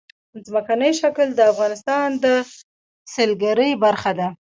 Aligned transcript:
ځمکنی 0.47 0.91
شکل 1.01 1.27
د 1.35 1.39
افغانستان 1.51 2.07
د 2.23 2.25
سیلګرۍ 3.13 3.71
برخه 3.83 4.11
ده. 4.19 4.27